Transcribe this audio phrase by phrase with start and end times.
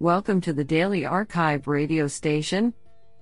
[0.00, 2.72] Welcome to the Daily Archive radio station,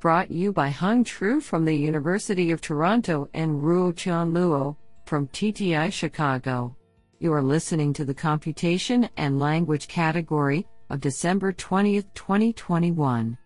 [0.00, 4.74] brought you by Hung Tru from the University of Toronto and Ruo Chan Luo
[5.06, 6.76] from TTI Chicago.
[7.20, 13.38] You are listening to the Computation and Language category of December 20th, 2021.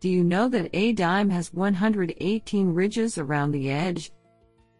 [0.00, 4.10] Do you know that a dime has 118 ridges around the edge?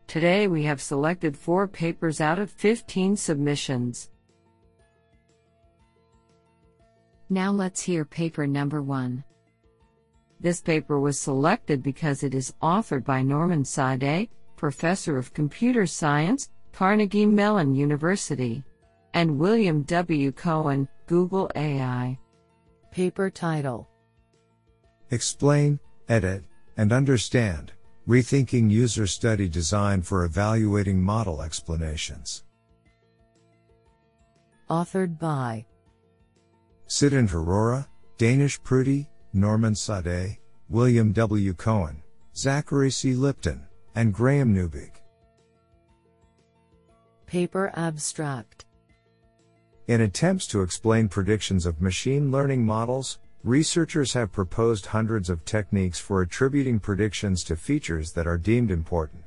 [0.09, 4.11] Today we have selected four papers out of 15 submissions.
[7.29, 9.25] Now let's hear paper number one.
[10.39, 16.51] This paper was selected because it is authored by Norman Sadeh, Professor of Computer Science,
[16.73, 18.62] Carnegie Mellon University,
[19.15, 20.31] and William W.
[20.31, 22.19] Cohen, Google AI.
[22.93, 23.89] Paper title
[25.11, 26.45] Explain, Edit,
[26.77, 27.73] and Understand
[28.06, 32.45] Rethinking User Study Design for Evaluating Model Explanations.
[34.70, 35.67] Authored by
[36.89, 37.87] Siddhant Arora,
[38.17, 41.53] Danish Pruthi, Norman Sadeh, William W.
[41.53, 42.03] Cohen,
[42.37, 43.15] Zachary C.
[43.15, 44.91] Lipton, and Graham Neubig.
[47.27, 48.67] Paper Abstract
[49.89, 55.98] In attempts to explain predictions of machine learning models, researchers have proposed hundreds of techniques
[55.98, 59.25] for attributing predictions to features that are deemed important.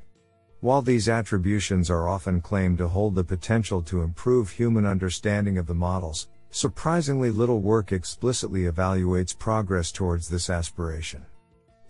[0.60, 5.66] While these attributions are often claimed to hold the potential to improve human understanding of
[5.66, 11.24] the models, Surprisingly little work explicitly evaluates progress towards this aspiration.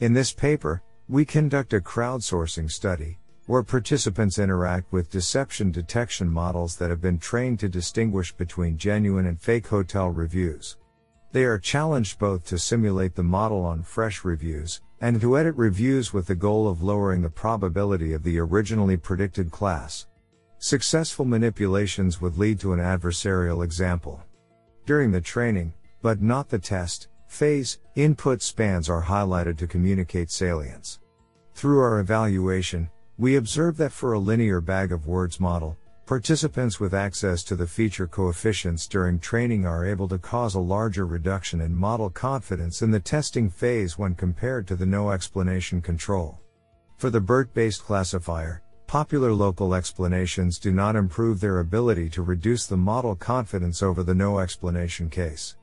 [0.00, 6.76] In this paper, we conduct a crowdsourcing study, where participants interact with deception detection models
[6.76, 10.76] that have been trained to distinguish between genuine and fake hotel reviews.
[11.32, 16.12] They are challenged both to simulate the model on fresh reviews, and to edit reviews
[16.12, 20.06] with the goal of lowering the probability of the originally predicted class.
[20.58, 24.22] Successful manipulations would lead to an adversarial example.
[24.86, 30.98] During the training, but not the test, phase, input spans are highlighted to communicate salience.
[31.54, 36.94] Through our evaluation, we observe that for a linear bag of words model, participants with
[36.94, 41.76] access to the feature coefficients during training are able to cause a larger reduction in
[41.76, 46.40] model confidence in the testing phase when compared to the no explanation control.
[46.96, 52.66] For the BERT based classifier, Popular local explanations do not improve their ability to reduce
[52.66, 55.54] the model confidence over the no explanation case.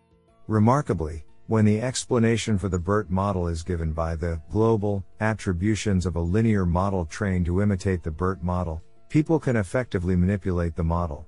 [0.47, 6.15] Remarkably, when the explanation for the BERT model is given by the global attributions of
[6.15, 11.27] a linear model trained to imitate the BERT model, people can effectively manipulate the model.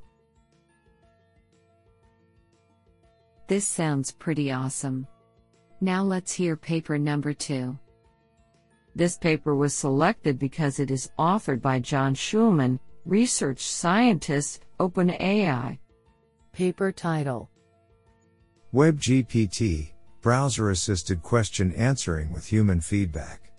[3.48, 5.06] This sounds pretty awesome.
[5.82, 7.78] Now let's hear paper number two.
[9.00, 15.80] This paper was selected because it is authored by John Schulman, research scientist, OpenAI.
[16.52, 17.50] Paper title
[18.74, 23.54] WebGPT Browser Assisted Question Answering with Human Feedback.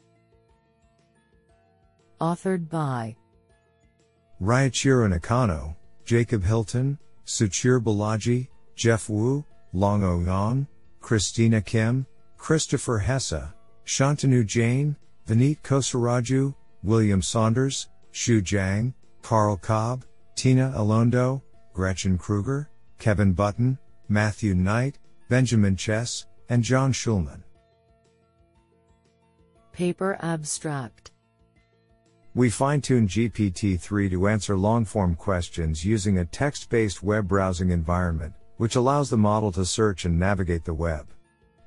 [2.20, 3.16] Authored by
[4.42, 5.74] Reiichiro Nakano,
[6.04, 9.42] Jacob Hilton, Suchir Balaji, Jeff Wu,
[9.72, 10.66] Longo oh Yang,
[11.00, 12.04] Christina Kim,
[12.36, 13.54] Christopher Hesse,
[13.86, 14.96] Shantanu Jain,
[15.30, 16.52] Vineet Kosaraju,
[16.82, 18.92] William Saunders, Xu Zhang,
[19.22, 20.04] Karl Cobbe,
[20.34, 21.40] Tyna Eloundou,
[21.72, 22.68] Gretchen Krueger,
[22.98, 24.98] Kevin Button, Matthew Knight,
[25.28, 27.44] Benjamin Chess, and John Schulman.
[29.70, 31.12] Paper Abstract
[32.34, 37.28] We fine tune GPT 3 to answer long form questions using a text based web
[37.28, 41.06] browsing environment, which allows the model to search and navigate the web.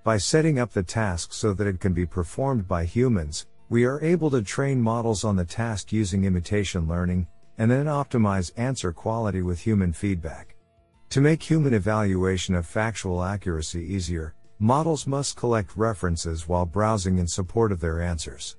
[0.04, 4.00] By setting up the task so that it can be performed by humans, we are
[4.04, 7.26] able to train models on the task using imitation learning,
[7.58, 10.56] and then optimize answer quality with human feedback.
[11.10, 17.26] To make human evaluation of factual accuracy easier, models must collect references while browsing in
[17.26, 18.58] support of their answers.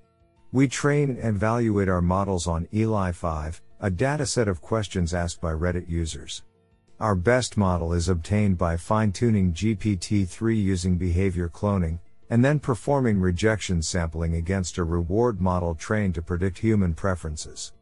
[0.51, 5.53] We train and evaluate our models on ELI 5, a dataset of questions asked by
[5.53, 6.43] Reddit users.
[6.99, 12.00] Our best model is obtained by fine tuning GPT 3 using behavior cloning,
[12.35, 17.73] and then performing rejection sampling against a reward model trained to predict human preferences.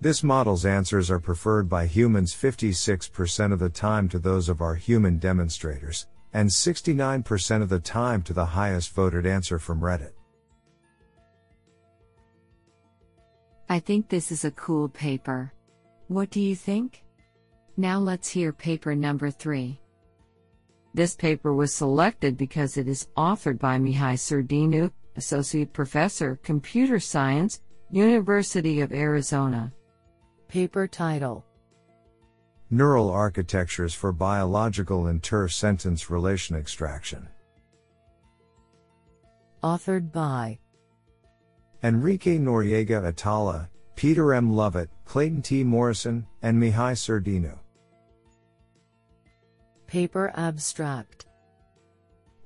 [0.00, 4.76] This model's answers are preferred by humans 56% of the time to those of our
[4.76, 10.14] human demonstrators, and 69% of the time to the highest voted answer from Reddit.
[13.68, 15.52] I think this is a cool paper.
[16.06, 17.04] What do you think?
[17.76, 19.78] Now let's hear paper number three.
[20.98, 27.60] This paper was selected because it is authored by Mihai Surdeanu, Associate Professor, Computer Science,
[27.92, 29.72] University of Arizona.
[30.48, 31.44] Paper title
[32.70, 37.28] Neural Architectures for Biological Inter Sentence Relation Extraction.
[39.62, 40.58] Authored by
[41.84, 44.50] Enrique Noriega Atala, Peter M.
[44.50, 45.62] Lovett, Clayton T.
[45.62, 47.56] Morrison, and Mihai Surdeanu.
[49.88, 51.24] Paper Abstract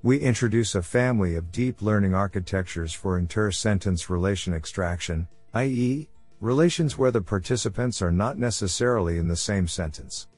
[0.04, 6.08] We introduce a family of deep learning architectures for inter sentence relation extraction, i.e.,
[6.40, 10.28] relations where the participants are not necessarily in the same sentence.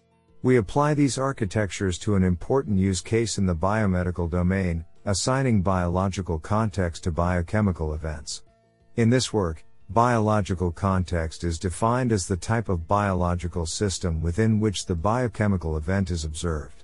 [0.43, 6.39] We apply these architectures to an important use case in the biomedical domain, assigning biological
[6.39, 8.45] context to biochemical events.
[8.97, 14.87] In this work, biological context is defined as the type of biological system within which
[14.87, 16.84] the biochemical event is observed.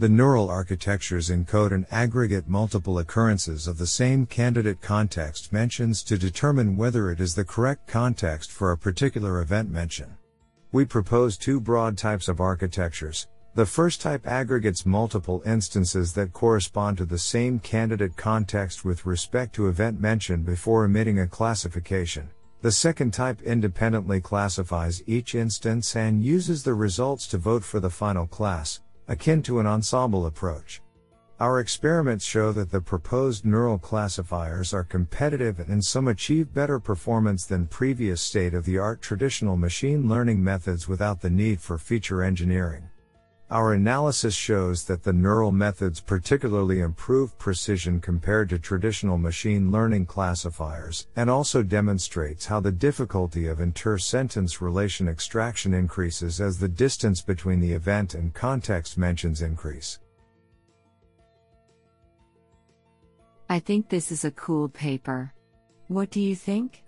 [0.00, 6.16] The neural architectures encode an aggregate multiple occurrences of the same candidate context mentions to
[6.16, 10.16] determine whether it is the correct context for a particular event mention.
[10.72, 16.96] We propose two broad types of architectures, the first type aggregates multiple instances that correspond
[16.96, 22.30] to the same candidate context with respect to event mentioned before emitting a classification.
[22.62, 27.90] The second type independently classifies each instance and uses the results to vote for the
[27.90, 30.80] final class, akin to an ensemble approach.
[31.40, 36.78] Our experiments show that the proposed neural classifiers are competitive and in some achieve better
[36.78, 41.76] performance than previous state of the art traditional machine learning methods without the need for
[41.76, 42.89] feature engineering.
[43.50, 50.06] Our analysis shows that the neural methods particularly improve precision compared to traditional machine learning
[50.06, 57.22] classifiers, and also demonstrates how the difficulty of inter-sentence relation extraction increases as the distance
[57.22, 59.98] between the event and context mentions increase.
[63.48, 65.34] I think this is a cool paper.
[65.88, 66.84] What do you think?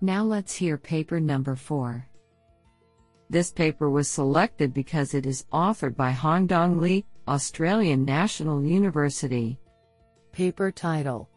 [0.00, 2.04] Now let's hear paper number 4.
[3.30, 9.58] This paper was selected because it is authored by Hongdong Li, Australian National University.
[10.32, 11.28] Paper title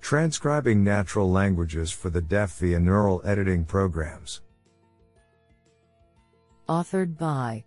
[0.00, 4.40] Transcribing Natural Languages for the Deaf via Neural Editing Programs.
[6.68, 7.64] Authored by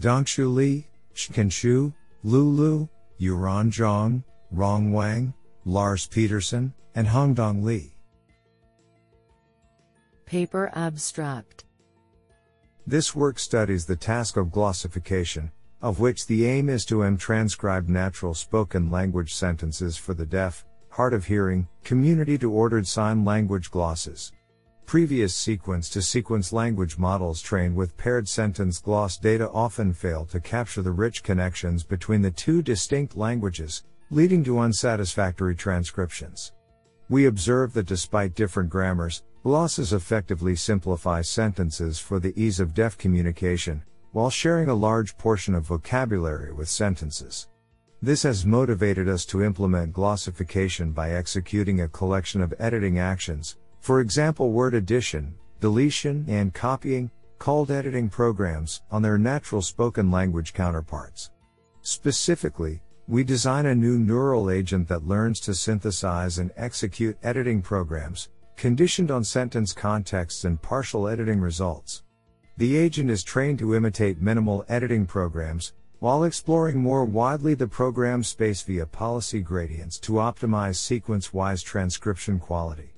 [0.00, 1.92] Dongxu Li, Shken Xu,
[2.22, 2.88] Lu Lu,
[3.20, 5.34] Yiran Zhong, Rong Wang,
[5.64, 7.94] Lars Petersson, and Hongdong Li.
[10.26, 11.64] Paper Abstract
[12.86, 17.88] This work studies the task of glossification, of which the aim is to M transcribe
[17.88, 23.70] natural spoken language sentences for the deaf, hard of hearing, community to ordered sign language
[23.70, 24.32] glosses.
[24.84, 30.40] Previous sequence to sequence language models trained with paired sentence gloss data often fail to
[30.40, 36.52] capture the rich connections between the two distinct languages, leading to unsatisfactory transcriptions.
[37.08, 42.96] We observe that despite different grammars, glosses effectively simplify sentences for the ease of deaf
[42.96, 47.48] communication, while sharing a large portion of vocabulary with sentences.
[48.00, 54.00] This has motivated us to implement glossification by executing a collection of editing actions, for
[54.00, 61.30] example word addition, deletion, and copying, called editing programs, on their natural spoken language counterparts.
[61.80, 68.28] Specifically, we design a new neural agent that learns to synthesize and execute editing programs,
[68.62, 72.04] conditioned on sentence contexts and partial editing results.
[72.58, 78.22] The agent is trained to imitate minimal editing programs, while exploring more widely the program
[78.22, 82.94] space via policy gradients to optimize sequence wise transcription quality.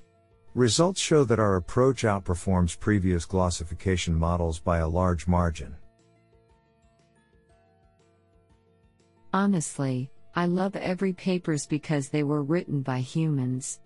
[0.54, 5.74] Results show that our approach outperforms previous glossification models by a large margin.
[9.32, 13.80] Honestly, I love every papers because they were written by humans.